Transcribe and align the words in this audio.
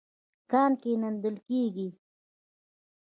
کان 0.51 0.71
کيندل 0.81 1.35
کېږي. 1.47 1.87